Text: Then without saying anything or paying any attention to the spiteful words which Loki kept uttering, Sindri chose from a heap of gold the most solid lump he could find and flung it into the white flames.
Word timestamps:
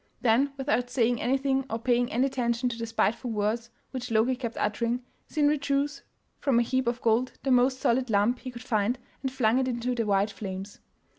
Then 0.19 0.51
without 0.57 0.89
saying 0.89 1.21
anything 1.21 1.63
or 1.69 1.77
paying 1.77 2.11
any 2.11 2.25
attention 2.25 2.69
to 2.69 2.75
the 2.75 2.87
spiteful 2.87 3.29
words 3.29 3.69
which 3.91 4.09
Loki 4.09 4.35
kept 4.35 4.57
uttering, 4.57 5.03
Sindri 5.27 5.59
chose 5.59 6.01
from 6.39 6.57
a 6.57 6.63
heap 6.63 6.87
of 6.87 7.01
gold 7.03 7.33
the 7.43 7.51
most 7.51 7.79
solid 7.79 8.09
lump 8.09 8.39
he 8.39 8.49
could 8.49 8.63
find 8.63 8.97
and 9.21 9.31
flung 9.31 9.59
it 9.59 9.67
into 9.67 9.93
the 9.93 10.07
white 10.07 10.31
flames. 10.31 10.79